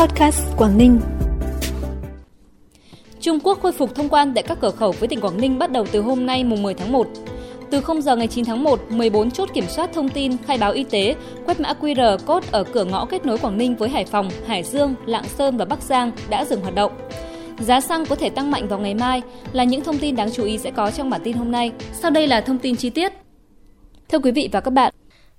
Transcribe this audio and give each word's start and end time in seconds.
Podcast 0.00 0.56
Quảng 0.56 0.78
Ninh. 0.78 1.00
Trung 3.20 3.38
Quốc 3.40 3.58
khôi 3.62 3.72
phục 3.72 3.94
thông 3.94 4.08
quan 4.08 4.32
tại 4.34 4.42
các 4.42 4.58
cửa 4.60 4.70
khẩu 4.70 4.92
với 4.92 5.08
tỉnh 5.08 5.20
Quảng 5.20 5.40
Ninh 5.40 5.58
bắt 5.58 5.72
đầu 5.72 5.86
từ 5.92 6.00
hôm 6.00 6.26
nay 6.26 6.44
mùng 6.44 6.62
10 6.62 6.74
tháng 6.74 6.92
1. 6.92 7.06
Từ 7.70 7.80
0 7.80 8.02
giờ 8.02 8.16
ngày 8.16 8.26
9 8.26 8.44
tháng 8.44 8.64
1, 8.64 8.80
14 8.90 9.30
chốt 9.30 9.48
kiểm 9.54 9.64
soát 9.68 9.90
thông 9.92 10.08
tin, 10.08 10.36
khai 10.46 10.58
báo 10.58 10.72
y 10.72 10.84
tế, 10.84 11.14
quét 11.46 11.60
mã 11.60 11.72
QR 11.80 12.18
code 12.26 12.48
ở 12.50 12.64
cửa 12.64 12.84
ngõ 12.84 13.04
kết 13.04 13.26
nối 13.26 13.38
Quảng 13.38 13.58
Ninh 13.58 13.76
với 13.76 13.88
Hải 13.88 14.04
Phòng, 14.04 14.30
Hải 14.46 14.62
Dương, 14.62 14.94
Lạng 15.06 15.24
Sơn 15.24 15.56
và 15.56 15.64
Bắc 15.64 15.82
Giang 15.82 16.12
đã 16.30 16.44
dừng 16.44 16.60
hoạt 16.60 16.74
động. 16.74 16.92
Giá 17.58 17.80
xăng 17.80 18.06
có 18.06 18.16
thể 18.16 18.30
tăng 18.30 18.50
mạnh 18.50 18.68
vào 18.68 18.78
ngày 18.78 18.94
mai 18.94 19.22
là 19.52 19.64
những 19.64 19.84
thông 19.84 19.98
tin 19.98 20.16
đáng 20.16 20.30
chú 20.32 20.44
ý 20.44 20.58
sẽ 20.58 20.70
có 20.70 20.90
trong 20.90 21.10
bản 21.10 21.20
tin 21.24 21.36
hôm 21.36 21.50
nay. 21.50 21.72
Sau 21.92 22.10
đây 22.10 22.26
là 22.26 22.40
thông 22.40 22.58
tin 22.58 22.76
chi 22.76 22.90
tiết. 22.90 23.12
Thưa 24.08 24.18
quý 24.18 24.30
vị 24.30 24.48
và 24.52 24.60
các 24.60 24.70
bạn, 24.70 24.92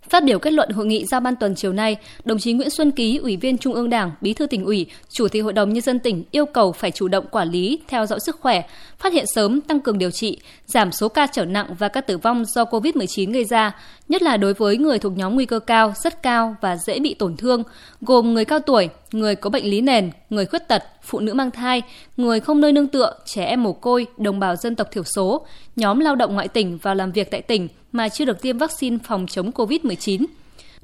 Phát 0.08 0.24
biểu 0.24 0.40
kết 0.40 0.52
luận 0.52 0.70
hội 0.70 0.86
nghị 0.86 1.06
giao 1.06 1.20
ban 1.20 1.36
tuần 1.36 1.56
chiều 1.56 1.74
nay, 1.74 1.98
đồng 2.26 2.40
chí 2.40 2.54
Nguyễn 2.54 2.70
Xuân 2.70 2.92
Ký, 2.92 3.18
Ủy 3.18 3.38
viên 3.38 3.58
Trung 3.58 3.74
ương 3.74 3.90
Đảng, 3.90 4.12
Bí 4.22 4.34
thư 4.34 4.48
tỉnh 4.48 4.66
ủy, 4.66 4.86
Chủ 5.10 5.28
tịch 5.28 5.44
Hội 5.44 5.54
đồng 5.54 5.74
nhân 5.74 5.82
dân 5.82 6.00
tỉnh 6.00 6.24
yêu 6.32 6.46
cầu 6.46 6.72
phải 6.72 6.92
chủ 6.92 7.08
động 7.08 7.26
quản 7.32 7.50
lý, 7.50 7.80
theo 7.88 8.06
dõi 8.06 8.20
sức 8.20 8.40
khỏe, 8.40 8.62
phát 8.98 9.14
hiện 9.14 9.26
sớm, 9.36 9.62
tăng 9.62 9.80
cường 9.80 9.98
điều 9.98 10.12
trị, 10.12 10.38
giảm 10.66 10.92
số 10.92 11.10
ca 11.10 11.28
trở 11.28 11.46
nặng 11.46 11.76
và 11.80 11.88
các 11.88 12.08
tử 12.08 12.18
vong 12.18 12.46
do 12.46 12.64
COVID-19 12.64 13.34
gây 13.34 13.46
ra, 13.46 13.76
nhất 14.10 14.22
là 14.22 14.38
đối 14.38 14.54
với 14.54 14.78
người 14.78 15.00
thuộc 15.00 15.18
nhóm 15.18 15.36
nguy 15.36 15.46
cơ 15.46 15.60
cao, 15.60 15.94
rất 16.04 16.24
cao 16.24 16.56
và 16.62 16.78
dễ 16.78 17.00
bị 17.00 17.14
tổn 17.14 17.38
thương, 17.38 17.64
gồm 18.02 18.34
người 18.34 18.46
cao 18.46 18.60
tuổi, 18.60 18.90
người 19.12 19.36
có 19.36 19.50
bệnh 19.50 19.66
lý 19.66 19.82
nền, 19.82 20.12
người 20.30 20.46
khuyết 20.46 20.68
tật, 20.68 20.84
phụ 21.04 21.20
nữ 21.20 21.34
mang 21.34 21.52
thai, 21.52 21.82
người 22.18 22.40
không 22.40 22.62
nơi 22.62 22.72
nương 22.72 22.88
tựa, 22.88 23.14
trẻ 23.26 23.46
em 23.46 23.64
mồ 23.64 23.74
côi, 23.74 24.08
đồng 24.18 24.40
bào 24.40 24.56
dân 24.56 24.76
tộc 24.76 24.88
thiểu 24.92 25.04
số, 25.04 25.46
nhóm 25.76 26.00
lao 26.00 26.16
động 26.16 26.34
ngoại 26.34 26.48
tỉnh 26.48 26.78
vào 26.78 26.96
làm 26.96 27.12
việc 27.12 27.32
tại 27.32 27.42
tỉnh 27.42 27.68
mà 27.92 28.10
chưa 28.10 28.26
được 28.26 28.42
tiêm 28.42 28.58
vaccine 28.58 28.98
phòng 29.04 29.26
chống 29.28 29.52
COVID-19. 29.52 30.26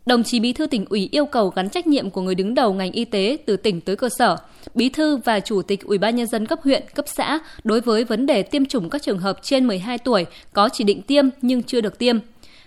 Đồng 0.05 0.23
chí 0.23 0.39
Bí 0.39 0.53
thư 0.53 0.67
tỉnh 0.67 0.85
ủy 0.89 1.09
yêu 1.11 1.25
cầu 1.25 1.49
gắn 1.49 1.69
trách 1.69 1.87
nhiệm 1.87 2.09
của 2.09 2.21
người 2.21 2.35
đứng 2.35 2.53
đầu 2.53 2.73
ngành 2.73 2.91
y 2.91 3.05
tế 3.05 3.37
từ 3.45 3.57
tỉnh 3.57 3.81
tới 3.81 3.95
cơ 3.95 4.09
sở, 4.17 4.37
Bí 4.75 4.89
thư 4.89 5.17
và 5.17 5.39
Chủ 5.39 5.61
tịch 5.61 5.83
Ủy 5.83 5.97
ban 5.97 6.15
nhân 6.15 6.27
dân 6.27 6.45
cấp 6.45 6.59
huyện, 6.63 6.83
cấp 6.95 7.05
xã 7.07 7.39
đối 7.63 7.81
với 7.81 8.03
vấn 8.03 8.25
đề 8.25 8.43
tiêm 8.43 8.65
chủng 8.65 8.89
các 8.89 9.01
trường 9.01 9.19
hợp 9.19 9.39
trên 9.41 9.67
12 9.67 9.97
tuổi 9.97 10.25
có 10.53 10.69
chỉ 10.73 10.83
định 10.83 11.01
tiêm 11.01 11.25
nhưng 11.41 11.63
chưa 11.63 11.81
được 11.81 11.99
tiêm. 11.99 12.17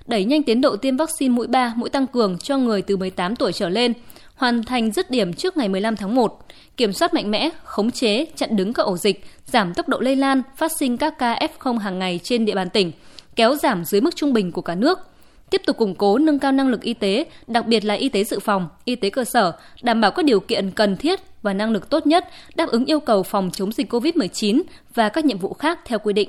Đẩy 0.07 0.25
nhanh 0.25 0.43
tiến 0.43 0.61
độ 0.61 0.77
tiêm 0.77 0.97
vaccine 0.97 1.35
mũi 1.35 1.47
3, 1.47 1.75
mũi 1.77 1.91
tăng 1.91 2.07
cường 2.07 2.39
cho 2.39 2.59
người 2.59 2.83
từ 2.83 2.97
18 2.97 3.37
tuổi 3.37 3.53
trở 3.53 3.69
lên, 3.69 3.93
hoàn 4.35 4.63
thành 4.63 4.93
dứt 4.93 5.11
điểm 5.11 5.33
trước 5.33 5.57
ngày 5.57 5.69
15 5.69 5.97
tháng 5.97 6.15
1, 6.15 6.39
kiểm 6.77 6.93
soát 6.93 7.15
mạnh 7.15 7.31
mẽ, 7.31 7.51
khống 7.65 7.91
chế, 7.91 8.27
chặn 8.37 8.57
đứng 8.57 8.73
các 8.73 8.83
ổ 8.83 8.97
dịch, 8.97 9.25
giảm 9.47 9.75
tốc 9.75 9.89
độ 9.89 10.01
lây 10.01 10.17
lan, 10.17 10.43
phát 10.57 10.73
sinh 10.79 10.97
các 10.97 11.19
ca 11.19 11.39
F0 11.59 11.79
hàng 11.79 11.99
ngày 11.99 12.21
trên 12.23 12.45
địa 12.45 12.55
bàn 12.55 12.71
tỉnh, 12.71 12.93
kéo 13.39 13.55
giảm 13.55 13.85
dưới 13.85 14.01
mức 14.01 14.17
trung 14.17 14.33
bình 14.33 14.53
của 14.53 14.63
cả 14.63 14.75
nước. 14.75 14.99
Tiếp 15.51 15.63
tục 15.67 15.77
củng 15.77 15.95
cố 15.95 16.19
nâng 16.19 16.39
cao 16.39 16.53
năng 16.53 16.69
lực 16.69 16.83
y 16.83 16.95
tế, 16.95 17.25
đặc 17.47 17.67
biệt 17.67 17.85
là 17.85 17.95
y 17.95 18.09
tế 18.09 18.25
dự 18.25 18.39
phòng, 18.39 18.69
y 18.85 18.97
tế 18.97 19.11
cơ 19.11 19.25
sở, 19.25 19.53
đảm 19.83 20.01
bảo 20.01 20.11
các 20.11 20.25
điều 20.25 20.41
kiện 20.41 20.71
cần 20.71 20.97
thiết 20.97 21.21
và 21.43 21.53
năng 21.53 21.71
lực 21.71 21.91
tốt 21.91 22.07
nhất 22.07 22.25
đáp 22.55 22.69
ứng 22.69 22.85
yêu 22.85 23.01
cầu 23.01 23.23
phòng 23.23 23.51
chống 23.53 23.73
dịch 23.73 23.93
COVID-19 23.93 24.63
và 24.95 25.09
các 25.09 25.25
nhiệm 25.25 25.39
vụ 25.39 25.53
khác 25.53 25.79
theo 25.85 25.99
quy 25.99 26.13
định. 26.13 26.29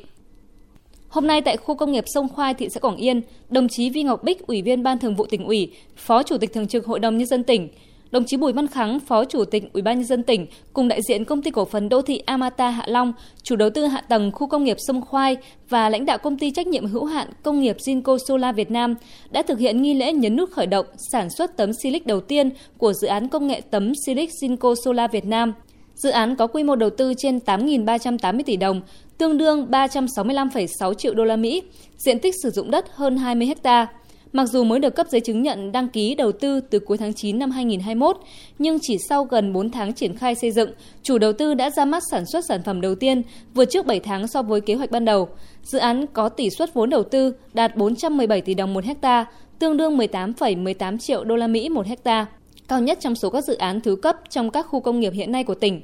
Hôm 1.09 1.27
nay 1.27 1.41
tại 1.41 1.57
khu 1.57 1.75
công 1.75 1.91
nghiệp 1.91 2.03
Sông 2.07 2.29
Khoai, 2.29 2.53
thị 2.53 2.67
xã 2.73 2.79
Quảng 2.79 2.97
Yên, 2.97 3.21
đồng 3.49 3.67
chí 3.69 3.89
Vi 3.89 4.03
Ngọc 4.03 4.23
Bích, 4.23 4.47
Ủy 4.47 4.61
viên 4.61 4.83
Ban 4.83 4.99
Thường 4.99 5.15
vụ 5.15 5.25
tỉnh 5.25 5.45
ủy, 5.45 5.73
Phó 5.97 6.23
Chủ 6.23 6.37
tịch 6.37 6.53
Thường 6.53 6.67
trực 6.67 6.85
Hội 6.85 6.99
đồng 6.99 7.17
nhân 7.17 7.27
dân 7.27 7.43
tỉnh, 7.43 7.69
Đồng 8.11 8.25
chí 8.25 8.37
Bùi 8.37 8.53
Văn 8.53 8.67
Kháng, 8.67 8.99
Phó 8.99 9.25
Chủ 9.25 9.45
tịch 9.45 9.73
Ủy 9.73 9.81
ban 9.81 9.97
nhân 9.97 10.05
dân 10.05 10.23
tỉnh 10.23 10.47
cùng 10.73 10.87
đại 10.87 11.01
diện 11.01 11.25
công 11.25 11.41
ty 11.41 11.51
cổ 11.51 11.65
phần 11.65 11.89
đô 11.89 12.01
thị 12.01 12.17
Amata 12.25 12.69
Hạ 12.69 12.83
Long, 12.87 13.13
chủ 13.43 13.55
đầu 13.55 13.69
tư 13.69 13.85
hạ 13.85 14.01
tầng 14.01 14.31
khu 14.31 14.47
công 14.47 14.63
nghiệp 14.63 14.77
Sông 14.87 15.01
Khoai 15.01 15.37
và 15.69 15.89
lãnh 15.89 16.05
đạo 16.05 16.17
công 16.17 16.37
ty 16.37 16.51
trách 16.51 16.67
nhiệm 16.67 16.85
hữu 16.85 17.05
hạn 17.05 17.27
công 17.43 17.59
nghiệp 17.59 17.77
Jinko 17.79 18.17
Solar 18.27 18.55
Việt 18.55 18.71
Nam 18.71 18.95
đã 19.31 19.41
thực 19.41 19.59
hiện 19.59 19.81
nghi 19.81 19.93
lễ 19.93 20.13
nhấn 20.13 20.35
nút 20.35 20.51
khởi 20.51 20.67
động 20.67 20.85
sản 21.11 21.29
xuất 21.29 21.57
tấm 21.57 21.71
silic 21.73 22.05
đầu 22.05 22.19
tiên 22.19 22.49
của 22.77 22.93
dự 22.93 23.07
án 23.07 23.27
công 23.27 23.47
nghệ 23.47 23.61
tấm 23.71 23.93
silic 24.05 24.29
Jinko 24.41 24.75
Solar 24.85 25.11
Việt 25.11 25.25
Nam. 25.25 25.53
Dự 25.95 26.09
án 26.09 26.35
có 26.35 26.47
quy 26.47 26.63
mô 26.63 26.75
đầu 26.75 26.89
tư 26.89 27.13
trên 27.17 27.37
8.380 27.45 28.43
tỷ 28.45 28.57
đồng, 28.57 28.81
tương 29.17 29.37
đương 29.37 29.67
365,6 29.71 30.93
triệu 30.93 31.13
đô 31.13 31.23
la 31.23 31.35
Mỹ, 31.35 31.61
diện 31.97 32.19
tích 32.19 32.35
sử 32.43 32.49
dụng 32.49 32.71
đất 32.71 32.85
hơn 32.93 33.17
20 33.17 33.47
hectare. 33.47 33.87
Mặc 34.33 34.45
dù 34.49 34.63
mới 34.63 34.79
được 34.79 34.95
cấp 34.95 35.07
giấy 35.09 35.21
chứng 35.21 35.41
nhận 35.41 35.71
đăng 35.71 35.87
ký 35.87 36.15
đầu 36.15 36.31
tư 36.31 36.59
từ 36.59 36.79
cuối 36.79 36.97
tháng 36.97 37.13
9 37.13 37.39
năm 37.39 37.51
2021, 37.51 38.17
nhưng 38.59 38.77
chỉ 38.81 38.97
sau 39.09 39.23
gần 39.23 39.53
4 39.53 39.71
tháng 39.71 39.93
triển 39.93 40.15
khai 40.15 40.35
xây 40.35 40.51
dựng, 40.51 40.71
chủ 41.03 41.17
đầu 41.17 41.33
tư 41.33 41.53
đã 41.53 41.69
ra 41.69 41.85
mắt 41.85 42.03
sản 42.11 42.23
xuất 42.31 42.45
sản 42.45 42.63
phẩm 42.63 42.81
đầu 42.81 42.95
tiên, 42.95 43.21
vượt 43.53 43.65
trước 43.65 43.85
7 43.85 43.99
tháng 43.99 44.27
so 44.27 44.41
với 44.41 44.61
kế 44.61 44.75
hoạch 44.75 44.91
ban 44.91 45.05
đầu. 45.05 45.29
Dự 45.63 45.79
án 45.79 46.05
có 46.13 46.29
tỷ 46.29 46.49
suất 46.49 46.73
vốn 46.73 46.89
đầu 46.89 47.03
tư 47.03 47.33
đạt 47.53 47.75
417 47.75 48.41
tỷ 48.41 48.53
đồng 48.53 48.73
một 48.73 48.85
hecta, 48.85 49.25
tương 49.59 49.77
đương 49.77 49.97
18,18 49.97 50.97
triệu 50.97 51.23
đô 51.23 51.35
la 51.35 51.47
Mỹ 51.47 51.69
một 51.69 51.87
hecta, 51.87 52.25
cao 52.67 52.81
nhất 52.81 52.97
trong 53.01 53.15
số 53.15 53.29
các 53.29 53.43
dự 53.43 53.55
án 53.55 53.81
thứ 53.81 53.95
cấp 53.95 54.15
trong 54.29 54.51
các 54.51 54.65
khu 54.69 54.79
công 54.79 54.99
nghiệp 54.99 55.13
hiện 55.13 55.31
nay 55.31 55.43
của 55.43 55.55
tỉnh. 55.55 55.81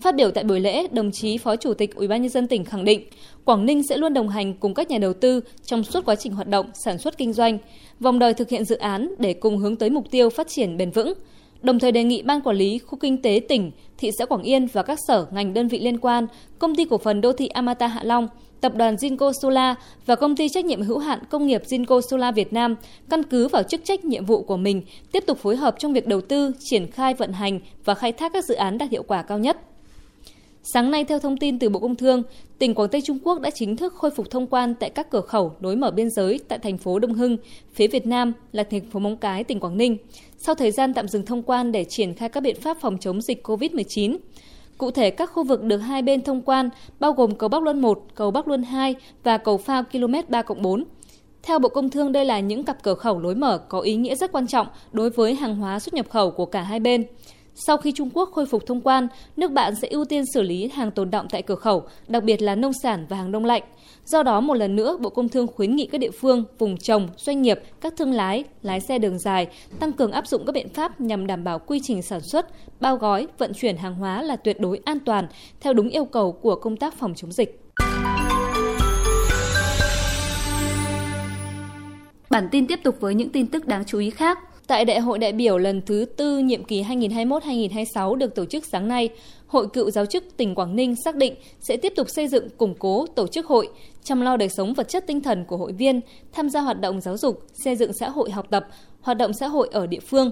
Phát 0.00 0.14
biểu 0.14 0.30
tại 0.30 0.44
buổi 0.44 0.60
lễ, 0.60 0.86
đồng 0.92 1.10
chí 1.12 1.38
Phó 1.38 1.56
Chủ 1.56 1.74
tịch 1.74 1.94
Ủy 1.94 2.08
ban 2.08 2.22
nhân 2.22 2.30
dân 2.30 2.48
tỉnh 2.48 2.64
khẳng 2.64 2.84
định, 2.84 3.04
Quảng 3.44 3.66
Ninh 3.66 3.82
sẽ 3.88 3.96
luôn 3.96 4.14
đồng 4.14 4.28
hành 4.28 4.54
cùng 4.54 4.74
các 4.74 4.90
nhà 4.90 4.98
đầu 4.98 5.12
tư 5.12 5.40
trong 5.64 5.84
suốt 5.84 6.04
quá 6.04 6.14
trình 6.14 6.32
hoạt 6.32 6.48
động, 6.48 6.66
sản 6.84 6.98
xuất 6.98 7.18
kinh 7.18 7.32
doanh, 7.32 7.58
vòng 8.00 8.18
đời 8.18 8.34
thực 8.34 8.48
hiện 8.48 8.64
dự 8.64 8.76
án 8.76 9.14
để 9.18 9.34
cùng 9.34 9.58
hướng 9.58 9.76
tới 9.76 9.90
mục 9.90 10.10
tiêu 10.10 10.30
phát 10.30 10.48
triển 10.48 10.76
bền 10.76 10.90
vững. 10.90 11.12
Đồng 11.62 11.78
thời 11.78 11.92
đề 11.92 12.04
nghị 12.04 12.22
Ban 12.22 12.40
Quản 12.40 12.56
lý 12.56 12.78
Khu 12.78 12.98
Kinh 12.98 13.22
tế 13.22 13.40
tỉnh, 13.48 13.70
thị 13.98 14.10
xã 14.18 14.26
Quảng 14.26 14.42
Yên 14.42 14.66
và 14.66 14.82
các 14.82 14.98
sở, 15.08 15.26
ngành 15.30 15.54
đơn 15.54 15.68
vị 15.68 15.80
liên 15.80 15.98
quan, 15.98 16.26
Công 16.58 16.74
ty 16.74 16.84
Cổ 16.84 16.98
phần 16.98 17.20
Đô 17.20 17.32
thị 17.32 17.46
Amata 17.46 17.86
Hạ 17.86 18.00
Long, 18.04 18.28
Tập 18.60 18.74
đoàn 18.76 18.94
Jinko 18.94 19.32
Solar 19.42 19.76
và 20.06 20.16
Công 20.16 20.36
ty 20.36 20.48
trách 20.48 20.64
nhiệm 20.64 20.82
hữu 20.82 20.98
hạn 20.98 21.18
công 21.30 21.46
nghiệp 21.46 21.62
Jinko 21.66 22.00
Solar 22.00 22.34
Việt 22.34 22.52
Nam 22.52 22.76
căn 23.10 23.22
cứ 23.22 23.48
vào 23.48 23.62
chức 23.62 23.84
trách 23.84 24.04
nhiệm 24.04 24.24
vụ 24.24 24.42
của 24.42 24.56
mình, 24.56 24.82
tiếp 25.12 25.24
tục 25.26 25.38
phối 25.38 25.56
hợp 25.56 25.74
trong 25.78 25.92
việc 25.92 26.06
đầu 26.06 26.20
tư, 26.20 26.52
triển 26.58 26.90
khai 26.90 27.14
vận 27.14 27.32
hành 27.32 27.60
và 27.84 27.94
khai 27.94 28.12
thác 28.12 28.32
các 28.32 28.44
dự 28.44 28.54
án 28.54 28.78
đạt 28.78 28.90
hiệu 28.90 29.02
quả 29.02 29.22
cao 29.22 29.38
nhất. 29.38 29.56
Sáng 30.66 30.90
nay, 30.90 31.04
theo 31.04 31.18
thông 31.18 31.36
tin 31.36 31.58
từ 31.58 31.68
Bộ 31.68 31.80
Công 31.80 31.96
Thương, 31.96 32.22
tỉnh 32.58 32.74
Quảng 32.74 32.88
Tây 32.88 33.00
Trung 33.00 33.18
Quốc 33.24 33.40
đã 33.40 33.50
chính 33.50 33.76
thức 33.76 33.94
khôi 33.94 34.10
phục 34.10 34.30
thông 34.30 34.46
quan 34.46 34.74
tại 34.74 34.90
các 34.90 35.10
cửa 35.10 35.20
khẩu 35.20 35.52
nối 35.60 35.76
mở 35.76 35.90
biên 35.90 36.10
giới 36.10 36.40
tại 36.48 36.58
thành 36.58 36.78
phố 36.78 36.98
Đông 36.98 37.14
Hưng, 37.14 37.36
phía 37.72 37.86
Việt 37.86 38.06
Nam 38.06 38.32
là 38.52 38.64
thành 38.64 38.80
phố 38.80 39.00
Móng 39.00 39.16
Cái, 39.16 39.44
tỉnh 39.44 39.60
Quảng 39.60 39.76
Ninh, 39.76 39.96
sau 40.38 40.54
thời 40.54 40.70
gian 40.70 40.94
tạm 40.94 41.08
dừng 41.08 41.26
thông 41.26 41.42
quan 41.42 41.72
để 41.72 41.84
triển 41.84 42.14
khai 42.14 42.28
các 42.28 42.42
biện 42.42 42.60
pháp 42.60 42.76
phòng 42.80 42.98
chống 43.00 43.22
dịch 43.22 43.46
COVID-19. 43.46 44.16
Cụ 44.78 44.90
thể, 44.90 45.10
các 45.10 45.30
khu 45.32 45.44
vực 45.44 45.62
được 45.62 45.78
hai 45.78 46.02
bên 46.02 46.22
thông 46.22 46.42
quan 46.42 46.70
bao 47.00 47.12
gồm 47.12 47.34
cầu 47.34 47.48
Bắc 47.48 47.62
Luân 47.62 47.80
1, 47.80 48.04
cầu 48.14 48.30
Bắc 48.30 48.48
Luân 48.48 48.62
2 48.62 48.94
và 49.22 49.38
cầu 49.38 49.56
phao 49.56 49.82
km 49.82 50.14
3 50.28 50.42
4. 50.58 50.84
Theo 51.42 51.58
Bộ 51.58 51.68
Công 51.68 51.90
Thương, 51.90 52.12
đây 52.12 52.24
là 52.24 52.40
những 52.40 52.64
cặp 52.64 52.82
cửa 52.82 52.94
khẩu 52.94 53.18
lối 53.18 53.34
mở 53.34 53.58
có 53.58 53.80
ý 53.80 53.96
nghĩa 53.96 54.14
rất 54.14 54.32
quan 54.32 54.46
trọng 54.46 54.66
đối 54.92 55.10
với 55.10 55.34
hàng 55.34 55.56
hóa 55.56 55.78
xuất 55.78 55.94
nhập 55.94 56.06
khẩu 56.10 56.30
của 56.30 56.46
cả 56.46 56.62
hai 56.62 56.80
bên. 56.80 57.04
Sau 57.56 57.76
khi 57.76 57.92
Trung 57.92 58.10
Quốc 58.14 58.30
khôi 58.32 58.46
phục 58.46 58.66
thông 58.66 58.80
quan, 58.80 59.08
nước 59.36 59.50
bạn 59.50 59.74
sẽ 59.74 59.88
ưu 59.88 60.04
tiên 60.04 60.24
xử 60.34 60.42
lý 60.42 60.68
hàng 60.68 60.90
tồn 60.90 61.10
động 61.10 61.26
tại 61.30 61.42
cửa 61.42 61.54
khẩu, 61.54 61.82
đặc 62.08 62.24
biệt 62.24 62.42
là 62.42 62.54
nông 62.54 62.72
sản 62.82 63.06
và 63.08 63.16
hàng 63.16 63.32
đông 63.32 63.44
lạnh. 63.44 63.62
Do 64.04 64.22
đó, 64.22 64.40
một 64.40 64.54
lần 64.54 64.76
nữa, 64.76 64.96
Bộ 65.00 65.10
Công 65.10 65.28
Thương 65.28 65.46
khuyến 65.46 65.76
nghị 65.76 65.86
các 65.86 65.98
địa 65.98 66.10
phương, 66.10 66.44
vùng 66.58 66.76
trồng, 66.76 67.08
doanh 67.16 67.42
nghiệp, 67.42 67.60
các 67.80 67.94
thương 67.96 68.12
lái, 68.12 68.44
lái 68.62 68.80
xe 68.80 68.98
đường 68.98 69.18
dài 69.18 69.46
tăng 69.80 69.92
cường 69.92 70.12
áp 70.12 70.26
dụng 70.26 70.46
các 70.46 70.52
biện 70.52 70.68
pháp 70.68 71.00
nhằm 71.00 71.26
đảm 71.26 71.44
bảo 71.44 71.58
quy 71.58 71.80
trình 71.82 72.02
sản 72.02 72.20
xuất, 72.20 72.46
bao 72.80 72.96
gói, 72.96 73.26
vận 73.38 73.52
chuyển 73.54 73.76
hàng 73.76 73.94
hóa 73.94 74.22
là 74.22 74.36
tuyệt 74.36 74.60
đối 74.60 74.80
an 74.84 74.98
toàn 75.00 75.26
theo 75.60 75.72
đúng 75.72 75.88
yêu 75.88 76.04
cầu 76.04 76.32
của 76.32 76.54
công 76.54 76.76
tác 76.76 76.94
phòng 76.94 77.14
chống 77.16 77.32
dịch. 77.32 77.60
Bản 82.30 82.48
tin 82.50 82.66
tiếp 82.66 82.80
tục 82.82 82.96
với 83.00 83.14
những 83.14 83.30
tin 83.30 83.46
tức 83.46 83.66
đáng 83.66 83.84
chú 83.84 83.98
ý 83.98 84.10
khác. 84.10 84.38
Tại 84.66 84.84
Đại 84.84 85.00
hội 85.00 85.18
đại 85.18 85.32
biểu 85.32 85.58
lần 85.58 85.82
thứ 85.86 86.04
tư 86.16 86.38
nhiệm 86.38 86.64
kỳ 86.64 86.82
2021-2026 86.82 88.14
được 88.14 88.34
tổ 88.34 88.44
chức 88.44 88.64
sáng 88.64 88.88
nay, 88.88 89.08
Hội 89.46 89.68
cựu 89.72 89.90
giáo 89.90 90.06
chức 90.06 90.24
tỉnh 90.36 90.54
Quảng 90.54 90.76
Ninh 90.76 90.94
xác 91.04 91.16
định 91.16 91.34
sẽ 91.60 91.76
tiếp 91.76 91.92
tục 91.96 92.06
xây 92.10 92.28
dựng, 92.28 92.48
củng 92.50 92.74
cố, 92.78 93.06
tổ 93.06 93.26
chức 93.26 93.46
hội, 93.46 93.68
chăm 94.04 94.20
lo 94.20 94.36
đời 94.36 94.48
sống 94.48 94.74
vật 94.74 94.88
chất 94.88 95.04
tinh 95.06 95.20
thần 95.20 95.44
của 95.44 95.56
hội 95.56 95.72
viên, 95.72 96.00
tham 96.32 96.50
gia 96.50 96.60
hoạt 96.60 96.80
động 96.80 97.00
giáo 97.00 97.16
dục, 97.16 97.46
xây 97.64 97.76
dựng 97.76 97.92
xã 97.92 98.08
hội 98.08 98.30
học 98.30 98.46
tập, 98.50 98.66
hoạt 99.00 99.18
động 99.18 99.32
xã 99.32 99.48
hội 99.48 99.68
ở 99.72 99.86
địa 99.86 100.00
phương. 100.00 100.30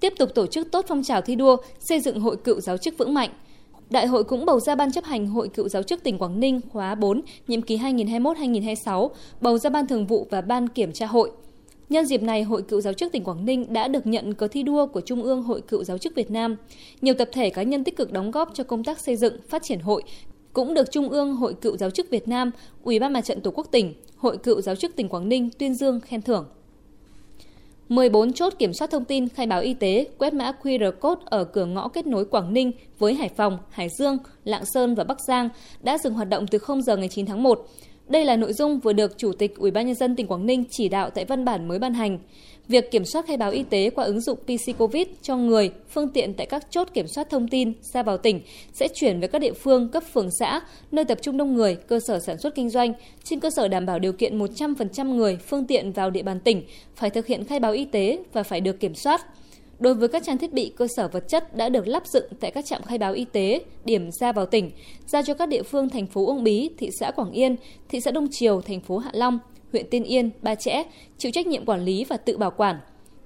Tiếp 0.00 0.12
tục 0.18 0.30
tổ 0.34 0.46
chức 0.46 0.72
tốt 0.72 0.84
phong 0.88 1.02
trào 1.02 1.20
thi 1.20 1.34
đua, 1.34 1.56
xây 1.88 2.00
dựng 2.00 2.20
hội 2.20 2.36
cựu 2.36 2.60
giáo 2.60 2.76
chức 2.76 2.98
vững 2.98 3.14
mạnh. 3.14 3.30
Đại 3.90 4.06
hội 4.06 4.24
cũng 4.24 4.46
bầu 4.46 4.60
ra 4.60 4.74
Ban 4.74 4.92
chấp 4.92 5.04
hành 5.04 5.26
Hội 5.26 5.48
cựu 5.48 5.68
giáo 5.68 5.82
chức 5.82 6.02
tỉnh 6.02 6.18
Quảng 6.18 6.40
Ninh 6.40 6.60
khóa 6.72 6.94
4, 6.94 7.22
nhiệm 7.48 7.62
kỳ 7.62 7.76
2021-2026, 7.76 9.08
bầu 9.40 9.58
ra 9.58 9.70
Ban 9.70 9.86
thường 9.86 10.06
vụ 10.06 10.26
và 10.30 10.40
Ban 10.40 10.68
kiểm 10.68 10.92
tra 10.92 11.06
hội– 11.06 11.30
Nhân 11.88 12.06
dịp 12.06 12.22
này, 12.22 12.42
Hội 12.42 12.62
Cựu 12.62 12.80
Giáo 12.80 12.92
chức 12.92 13.12
tỉnh 13.12 13.24
Quảng 13.24 13.44
Ninh 13.44 13.72
đã 13.72 13.88
được 13.88 14.06
nhận 14.06 14.34
cờ 14.34 14.48
thi 14.48 14.62
đua 14.62 14.86
của 14.86 15.00
Trung 15.00 15.22
ương 15.22 15.42
Hội 15.42 15.60
Cựu 15.60 15.84
Giáo 15.84 15.98
chức 15.98 16.14
Việt 16.14 16.30
Nam. 16.30 16.56
Nhiều 17.00 17.14
tập 17.14 17.28
thể 17.32 17.50
cá 17.50 17.62
nhân 17.62 17.84
tích 17.84 17.96
cực 17.96 18.12
đóng 18.12 18.30
góp 18.30 18.50
cho 18.54 18.64
công 18.64 18.84
tác 18.84 19.00
xây 19.00 19.16
dựng, 19.16 19.36
phát 19.48 19.62
triển 19.62 19.80
hội 19.80 20.02
cũng 20.52 20.74
được 20.74 20.90
Trung 20.90 21.08
ương 21.08 21.36
Hội 21.36 21.54
Cựu 21.54 21.76
Giáo 21.76 21.90
chức 21.90 22.10
Việt 22.10 22.28
Nam, 22.28 22.50
Ủy 22.82 22.98
ban 22.98 23.12
Mặt 23.12 23.20
trận 23.20 23.40
Tổ 23.40 23.50
quốc 23.50 23.66
tỉnh, 23.70 23.94
Hội 24.16 24.38
Cựu 24.38 24.60
Giáo 24.60 24.74
chức 24.74 24.96
tỉnh 24.96 25.08
Quảng 25.08 25.28
Ninh 25.28 25.50
tuyên 25.58 25.74
dương 25.74 26.00
khen 26.00 26.22
thưởng. 26.22 26.46
14 27.88 28.32
chốt 28.32 28.54
kiểm 28.58 28.72
soát 28.72 28.90
thông 28.90 29.04
tin 29.04 29.28
khai 29.28 29.46
báo 29.46 29.60
y 29.60 29.74
tế, 29.74 30.06
quét 30.18 30.34
mã 30.34 30.52
QR 30.62 30.92
code 30.92 31.22
ở 31.24 31.44
cửa 31.44 31.64
ngõ 31.66 31.88
kết 31.88 32.06
nối 32.06 32.24
Quảng 32.24 32.52
Ninh 32.52 32.72
với 32.98 33.14
Hải 33.14 33.28
Phòng, 33.28 33.58
Hải 33.70 33.88
Dương, 33.98 34.18
Lạng 34.44 34.64
Sơn 34.64 34.94
và 34.94 35.04
Bắc 35.04 35.20
Giang 35.20 35.48
đã 35.82 35.98
dừng 35.98 36.14
hoạt 36.14 36.28
động 36.28 36.46
từ 36.50 36.58
0 36.58 36.82
giờ 36.82 36.96
ngày 36.96 37.08
9 37.08 37.26
tháng 37.26 37.42
1. 37.42 37.68
Đây 38.08 38.24
là 38.24 38.36
nội 38.36 38.52
dung 38.52 38.78
vừa 38.78 38.92
được 38.92 39.18
Chủ 39.18 39.32
tịch 39.32 39.56
Ủy 39.56 39.70
ban 39.70 39.86
nhân 39.86 39.94
dân 39.94 40.16
tỉnh 40.16 40.26
Quảng 40.26 40.46
Ninh 40.46 40.64
chỉ 40.70 40.88
đạo 40.88 41.10
tại 41.10 41.24
văn 41.24 41.44
bản 41.44 41.68
mới 41.68 41.78
ban 41.78 41.94
hành. 41.94 42.18
Việc 42.68 42.90
kiểm 42.90 43.04
soát 43.04 43.26
khai 43.26 43.36
báo 43.36 43.50
y 43.50 43.62
tế 43.62 43.90
qua 43.90 44.04
ứng 44.04 44.20
dụng 44.20 44.38
PC 44.38 44.78
COVID 44.78 45.06
cho 45.22 45.36
người, 45.36 45.70
phương 45.90 46.08
tiện 46.08 46.34
tại 46.34 46.46
các 46.46 46.66
chốt 46.70 46.88
kiểm 46.94 47.06
soát 47.06 47.30
thông 47.30 47.48
tin 47.48 47.72
ra 47.80 48.02
vào 48.02 48.18
tỉnh 48.18 48.40
sẽ 48.72 48.88
chuyển 48.94 49.20
về 49.20 49.28
các 49.28 49.38
địa 49.38 49.52
phương, 49.52 49.88
cấp 49.88 50.02
phường 50.12 50.28
xã, 50.38 50.60
nơi 50.92 51.04
tập 51.04 51.18
trung 51.22 51.36
đông 51.36 51.54
người, 51.54 51.74
cơ 51.74 52.00
sở 52.00 52.18
sản 52.18 52.38
xuất 52.38 52.54
kinh 52.54 52.70
doanh, 52.70 52.92
trên 53.24 53.40
cơ 53.40 53.50
sở 53.50 53.68
đảm 53.68 53.86
bảo 53.86 53.98
điều 53.98 54.12
kiện 54.12 54.38
100% 54.38 55.14
người, 55.14 55.38
phương 55.46 55.66
tiện 55.66 55.92
vào 55.92 56.10
địa 56.10 56.22
bàn 56.22 56.40
tỉnh 56.40 56.62
phải 56.94 57.10
thực 57.10 57.26
hiện 57.26 57.44
khai 57.44 57.60
báo 57.60 57.72
y 57.72 57.84
tế 57.84 58.18
và 58.32 58.42
phải 58.42 58.60
được 58.60 58.80
kiểm 58.80 58.94
soát. 58.94 59.26
Đối 59.78 59.94
với 59.94 60.08
các 60.08 60.22
trang 60.24 60.38
thiết 60.38 60.52
bị 60.52 60.72
cơ 60.76 60.86
sở 60.96 61.08
vật 61.08 61.28
chất 61.28 61.56
đã 61.56 61.68
được 61.68 61.86
lắp 61.88 62.06
dựng 62.06 62.24
tại 62.40 62.50
các 62.50 62.64
trạm 62.64 62.82
khai 62.82 62.98
báo 62.98 63.12
y 63.12 63.24
tế, 63.24 63.60
điểm 63.84 64.10
ra 64.10 64.32
vào 64.32 64.46
tỉnh, 64.46 64.70
giao 65.06 65.22
cho 65.22 65.34
các 65.34 65.48
địa 65.48 65.62
phương 65.62 65.88
thành 65.88 66.06
phố 66.06 66.26
Uông 66.26 66.44
Bí, 66.44 66.70
thị 66.78 66.90
xã 67.00 67.10
Quảng 67.10 67.30
Yên, 67.30 67.56
thị 67.88 68.00
xã 68.00 68.10
Đông 68.10 68.28
Triều, 68.30 68.60
thành 68.60 68.80
phố 68.80 68.98
Hạ 68.98 69.10
Long, 69.14 69.38
huyện 69.72 69.90
Tiên 69.90 70.04
Yên, 70.04 70.30
Ba 70.42 70.54
Chẽ 70.54 70.82
chịu 71.18 71.32
trách 71.32 71.46
nhiệm 71.46 71.64
quản 71.64 71.84
lý 71.84 72.04
và 72.04 72.16
tự 72.16 72.36
bảo 72.36 72.50
quản. 72.50 72.76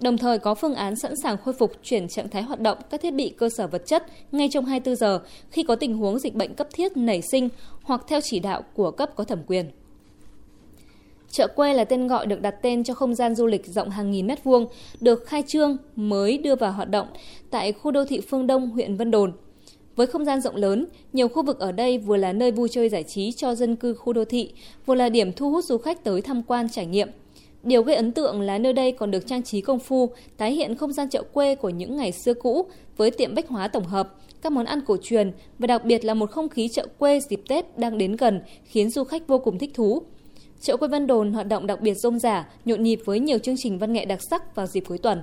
Đồng 0.01 0.19
thời 0.19 0.39
có 0.39 0.55
phương 0.55 0.75
án 0.75 0.97
sẵn 0.97 1.17
sàng 1.23 1.37
khôi 1.37 1.55
phục 1.55 1.73
chuyển 1.83 2.09
trạng 2.09 2.29
thái 2.29 2.43
hoạt 2.43 2.61
động 2.61 2.79
các 2.91 3.01
thiết 3.01 3.15
bị 3.15 3.35
cơ 3.39 3.49
sở 3.57 3.67
vật 3.67 3.83
chất 3.87 4.07
ngay 4.33 4.49
trong 4.53 4.65
24 4.65 4.97
giờ 4.97 5.21
khi 5.51 5.63
có 5.63 5.75
tình 5.75 5.97
huống 5.97 6.19
dịch 6.19 6.35
bệnh 6.35 6.55
cấp 6.55 6.69
thiết 6.73 6.97
nảy 6.97 7.23
sinh 7.23 7.49
hoặc 7.83 8.05
theo 8.09 8.21
chỉ 8.21 8.41
đạo 8.41 8.63
của 8.75 8.91
cấp 8.91 9.11
có 9.17 9.25
thẩm 9.25 9.39
quyền. 9.47 9.71
Chợ 11.31 11.47
quê 11.47 11.75
là 11.75 11.85
tên 11.85 12.07
gọi 12.07 12.27
được 12.27 12.41
đặt 12.41 12.55
tên 12.63 12.85
cho 12.85 12.95
không 12.95 13.15
gian 13.15 13.35
du 13.35 13.47
lịch 13.47 13.67
rộng 13.67 13.91
hàng 13.91 14.11
nghìn 14.11 14.27
mét 14.27 14.45
vuông, 14.45 14.67
được 15.01 15.27
khai 15.27 15.43
trương 15.47 15.77
mới 15.97 16.39
đưa 16.39 16.57
vào 16.57 16.73
hoạt 16.73 16.91
động 16.91 17.07
tại 17.51 17.73
khu 17.73 17.91
đô 17.91 18.05
thị 18.05 18.21
Phương 18.21 18.47
Đông, 18.47 18.71
huyện 18.71 18.97
Vân 18.97 19.11
Đồn. 19.11 19.33
Với 19.97 20.07
không 20.07 20.25
gian 20.25 20.41
rộng 20.41 20.57
lớn, 20.57 20.87
nhiều 21.13 21.29
khu 21.29 21.43
vực 21.43 21.59
ở 21.59 21.73
đây 21.73 21.99
vừa 21.99 22.17
là 22.17 22.33
nơi 22.33 22.51
vui 22.51 22.69
chơi 22.69 22.89
giải 22.89 23.03
trí 23.03 23.33
cho 23.33 23.55
dân 23.55 23.77
cư 23.77 23.95
khu 23.95 24.13
đô 24.13 24.25
thị, 24.25 24.53
vừa 24.87 24.95
là 24.95 25.09
điểm 25.09 25.33
thu 25.33 25.51
hút 25.51 25.65
du 25.65 25.79
khách 25.79 26.05
tới 26.05 26.23
tham 26.23 26.43
quan 26.43 26.69
trải 26.69 26.87
nghiệm. 26.87 27.09
Điều 27.63 27.83
gây 27.83 27.97
ấn 27.97 28.13
tượng 28.13 28.41
là 28.41 28.59
nơi 28.59 28.73
đây 28.73 28.93
còn 28.93 29.11
được 29.11 29.27
trang 29.27 29.43
trí 29.43 29.61
công 29.61 29.79
phu, 29.79 30.11
tái 30.37 30.53
hiện 30.53 30.75
không 30.75 30.93
gian 30.93 31.09
chợ 31.09 31.23
quê 31.23 31.55
của 31.55 31.69
những 31.69 31.97
ngày 31.97 32.13
xưa 32.13 32.35
cũ 32.35 32.67
với 32.97 33.11
tiệm 33.11 33.35
bách 33.35 33.49
hóa 33.49 33.69
tổng 33.69 33.85
hợp, 33.85 34.15
các 34.43 34.53
món 34.53 34.67
ăn 34.67 34.81
cổ 34.87 34.97
truyền 35.03 35.33
và 35.59 35.67
đặc 35.67 35.85
biệt 35.85 36.05
là 36.05 36.15
một 36.15 36.31
không 36.31 36.49
khí 36.49 36.69
chợ 36.69 36.87
quê 36.99 37.21
dịp 37.21 37.41
Tết 37.49 37.79
đang 37.79 37.99
đến 37.99 38.17
gần 38.17 38.41
khiến 38.65 38.91
du 38.91 39.05
khách 39.05 39.27
vô 39.27 39.39
cùng 39.39 39.59
thích 39.59 39.71
thú. 39.75 40.03
Chợ 40.63 40.77
quê 40.77 40.89
Vân 40.89 41.07
Đồn 41.07 41.33
hoạt 41.33 41.47
động 41.47 41.67
đặc 41.67 41.81
biệt 41.81 41.95
rôm 41.95 42.19
rả, 42.19 42.49
nhộn 42.65 42.83
nhịp 42.83 43.01
với 43.05 43.21
nhiều 43.21 43.39
chương 43.39 43.55
trình 43.59 43.79
văn 43.79 43.93
nghệ 43.93 44.05
đặc 44.05 44.23
sắc 44.23 44.55
vào 44.55 44.67
dịp 44.67 44.85
cuối 44.89 44.99
tuần. 44.99 45.23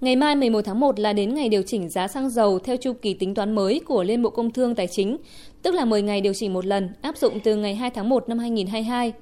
Ngày 0.00 0.16
mai 0.16 0.36
11 0.36 0.62
tháng 0.64 0.80
1 0.80 0.98
là 0.98 1.12
đến 1.12 1.34
ngày 1.34 1.48
điều 1.48 1.62
chỉnh 1.62 1.88
giá 1.88 2.08
xăng 2.08 2.30
dầu 2.30 2.58
theo 2.58 2.76
chu 2.76 2.92
kỳ 2.92 3.14
tính 3.14 3.34
toán 3.34 3.54
mới 3.54 3.80
của 3.86 4.02
Liên 4.02 4.22
Bộ 4.22 4.30
Công 4.30 4.50
Thương 4.50 4.74
Tài 4.74 4.86
chính, 4.86 5.16
tức 5.62 5.74
là 5.74 5.84
10 5.84 6.02
ngày 6.02 6.20
điều 6.20 6.34
chỉnh 6.34 6.52
một 6.52 6.66
lần, 6.66 6.88
áp 7.02 7.16
dụng 7.16 7.40
từ 7.40 7.56
ngày 7.56 7.74
2 7.74 7.90
tháng 7.90 8.08
1 8.08 8.28
năm 8.28 8.38
2022. 8.38 9.12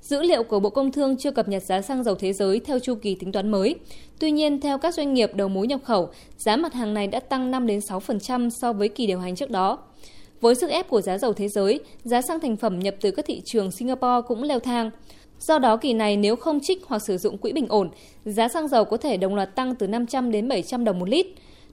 Dữ 0.00 0.22
liệu 0.22 0.42
của 0.42 0.60
Bộ 0.60 0.70
Công 0.70 0.92
Thương 0.92 1.16
chưa 1.16 1.30
cập 1.30 1.48
nhật 1.48 1.62
giá 1.62 1.82
xăng 1.82 2.04
dầu 2.04 2.14
thế 2.14 2.32
giới 2.32 2.60
theo 2.60 2.78
chu 2.78 2.94
kỳ 2.94 3.14
tính 3.14 3.32
toán 3.32 3.50
mới. 3.50 3.74
Tuy 4.18 4.30
nhiên, 4.30 4.60
theo 4.60 4.78
các 4.78 4.94
doanh 4.94 5.14
nghiệp 5.14 5.30
đầu 5.34 5.48
mối 5.48 5.66
nhập 5.66 5.80
khẩu, 5.84 6.08
giá 6.36 6.56
mặt 6.56 6.74
hàng 6.74 6.94
này 6.94 7.06
đã 7.06 7.20
tăng 7.20 7.50
5 7.50 7.66
đến 7.66 7.78
6% 7.78 8.50
so 8.50 8.72
với 8.72 8.88
kỳ 8.88 9.06
điều 9.06 9.18
hành 9.18 9.36
trước 9.36 9.50
đó. 9.50 9.78
Với 10.44 10.54
sức 10.54 10.70
ép 10.70 10.88
của 10.88 11.00
giá 11.00 11.18
dầu 11.18 11.32
thế 11.32 11.48
giới, 11.48 11.80
giá 12.04 12.22
xăng 12.22 12.40
thành 12.40 12.56
phẩm 12.56 12.78
nhập 12.78 12.94
từ 13.00 13.10
các 13.10 13.24
thị 13.26 13.42
trường 13.44 13.70
Singapore 13.70 14.26
cũng 14.28 14.42
leo 14.42 14.60
thang. 14.60 14.90
Do 15.40 15.58
đó 15.58 15.76
kỳ 15.76 15.92
này 15.92 16.16
nếu 16.16 16.36
không 16.36 16.60
trích 16.62 16.84
hoặc 16.86 17.02
sử 17.06 17.18
dụng 17.18 17.38
quỹ 17.38 17.52
bình 17.52 17.66
ổn, 17.68 17.90
giá 18.24 18.48
xăng 18.48 18.68
dầu 18.68 18.84
có 18.84 18.96
thể 18.96 19.16
đồng 19.16 19.34
loạt 19.34 19.54
tăng 19.54 19.74
từ 19.74 19.86
500 19.86 20.30
đến 20.30 20.48
700 20.48 20.84
đồng 20.84 20.98
một 20.98 21.08
lít. 21.08 21.26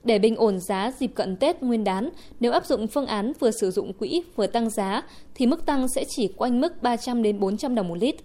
Để 0.04 0.18
bình 0.18 0.36
ổn 0.36 0.58
giá 0.60 0.92
dịp 0.98 1.10
cận 1.14 1.36
Tết 1.36 1.62
Nguyên 1.62 1.84
đán, 1.84 2.08
nếu 2.40 2.52
áp 2.52 2.66
dụng 2.66 2.86
phương 2.86 3.06
án 3.06 3.32
vừa 3.40 3.50
sử 3.50 3.70
dụng 3.70 3.92
quỹ 3.92 4.22
vừa 4.36 4.46
tăng 4.46 4.70
giá 4.70 5.02
thì 5.34 5.46
mức 5.46 5.66
tăng 5.66 5.86
sẽ 5.94 6.04
chỉ 6.08 6.28
quanh 6.36 6.60
mức 6.60 6.82
300 6.82 7.22
đến 7.22 7.40
400 7.40 7.74
đồng 7.74 7.88
một 7.88 7.98
lít. 7.98 8.16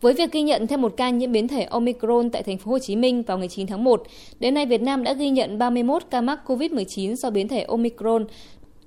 Với 0.00 0.14
việc 0.14 0.32
ghi 0.32 0.42
nhận 0.42 0.66
thêm 0.66 0.82
một 0.82 0.94
ca 0.96 1.10
nhiễm 1.10 1.32
biến 1.32 1.48
thể 1.48 1.62
Omicron 1.62 2.30
tại 2.30 2.42
thành 2.42 2.58
phố 2.58 2.70
Hồ 2.70 2.78
Chí 2.78 2.96
Minh 2.96 3.22
vào 3.22 3.38
ngày 3.38 3.48
9 3.48 3.66
tháng 3.66 3.84
1, 3.84 4.02
đến 4.40 4.54
nay 4.54 4.66
Việt 4.66 4.82
Nam 4.82 5.04
đã 5.04 5.12
ghi 5.12 5.30
nhận 5.30 5.58
31 5.58 6.02
ca 6.10 6.20
mắc 6.20 6.40
COVID-19 6.46 7.14
do 7.14 7.30
biến 7.30 7.48
thể 7.48 7.62
Omicron, 7.62 8.26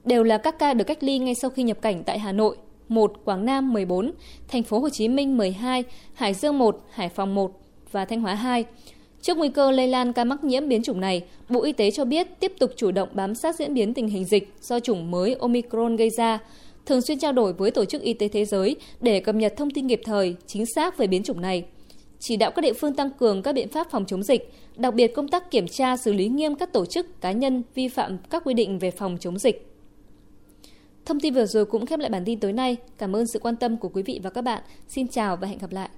đều 0.06 0.24
là 0.24 0.38
các 0.38 0.60
ca 0.60 0.74
được 0.74 0.84
cách 0.84 1.04
ly 1.04 1.20
ngay 1.20 1.36
sau 1.36 1.50
khi 1.50 1.64
nhập 1.64 1.82
cảnh 1.82 2.04
tại 2.04 2.20
Hà 2.20 2.32
Nội, 2.32 2.58
1, 2.90 3.14
Quảng 3.26 3.46
Nam 3.46 3.74
14, 3.74 4.12
thành 4.48 4.64
phố 4.64 4.80
Hồ 4.80 4.90
Chí 4.90 5.08
Minh 5.08 5.38
12, 5.38 5.84
Hải 6.14 6.34
Dương 6.34 6.58
1, 6.58 6.86
Hải 6.90 7.10
Phòng 7.10 7.36
1 7.36 7.52
và 7.92 8.06
Thanh 8.06 8.22
Hóa 8.22 8.36
2. 8.36 8.66
Trước 9.22 9.38
nguy 9.38 9.50
cơ 9.50 9.72
lây 9.72 9.88
lan 9.88 10.14
ca 10.14 10.24
mắc 10.24 10.44
nhiễm 10.44 10.68
biến 10.68 10.84
chủng 10.84 11.00
này, 11.00 11.24
Bộ 11.50 11.64
Y 11.64 11.72
tế 11.72 11.92
cho 11.92 12.06
biết 12.06 12.28
tiếp 12.40 12.54
tục 12.60 12.72
chủ 12.76 12.92
động 12.92 13.10
bám 13.14 13.36
sát 13.36 13.56
diễn 13.56 13.74
biến 13.74 13.94
tình 13.94 14.08
hình 14.08 14.26
dịch 14.26 14.54
do 14.62 14.80
chủng 14.80 15.12
mới 15.12 15.36
Omicron 15.40 15.96
gây 15.96 16.10
ra, 16.10 16.40
thường 16.86 17.02
xuyên 17.02 17.20
trao 17.20 17.32
đổi 17.32 17.54
với 17.54 17.72
Tổ 17.72 17.86
chức 17.86 18.02
Y 18.02 18.14
tế 18.14 18.28
Thế 18.28 18.46
giới 18.46 18.76
để 19.02 19.20
cập 19.20 19.36
nhật 19.36 19.54
thông 19.58 19.72
tin 19.72 19.88
kịp 19.88 20.02
thời, 20.06 20.36
chính 20.48 20.66
xác 20.76 20.98
về 20.98 21.08
biến 21.08 21.24
chủng 21.24 21.42
này. 21.42 21.64
Chỉ 22.20 22.38
đạo 22.38 22.52
các 22.52 22.62
địa 22.62 22.74
phương 22.74 22.94
tăng 22.94 23.10
cường 23.20 23.42
các 23.42 23.56
biện 23.56 23.68
pháp 23.70 23.88
phòng 23.92 24.06
chống 24.06 24.24
dịch, 24.24 24.54
đặc 24.76 24.94
biệt 24.94 25.08
công 25.08 25.28
tác 25.28 25.52
kiểm 25.52 25.68
tra 25.68 25.98
xử 25.98 26.14
lý 26.14 26.28
nghiêm 26.28 26.56
các 26.56 26.74
tổ 26.74 26.86
chức, 26.86 27.22
cá 27.22 27.32
nhân 27.32 27.64
vi 27.76 27.88
phạm 27.88 28.18
các 28.30 28.44
quy 28.46 28.54
định 28.54 28.80
về 28.80 28.92
phòng 28.92 29.18
chống 29.20 29.40
dịch. 29.40 29.69
Thông 31.06 31.20
tin 31.20 31.34
vừa 31.34 31.46
rồi 31.46 31.66
cũng 31.66 31.86
khép 31.86 32.00
lại 32.00 32.10
bản 32.10 32.26
tin 32.26 32.40
tối 32.40 32.54
nay. 32.54 32.78
Cảm 32.98 33.16
ơn 33.16 33.28
sự 33.28 33.40
quan 33.40 33.56
tâm 33.56 33.78
của 33.78 33.90
quý 33.90 34.04
vị 34.04 34.20
và 34.24 34.30
các 34.30 34.42
bạn. 34.42 34.64
Xin 34.88 35.08
chào 35.08 35.38
và 35.38 35.48
hẹn 35.48 35.58
gặp 35.58 35.72
lại. 35.72 35.90